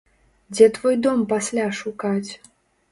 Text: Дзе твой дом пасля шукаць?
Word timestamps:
Дзе 0.53 0.69
твой 0.79 0.95
дом 1.03 1.19
пасля 1.35 1.67
шукаць? 1.83 2.31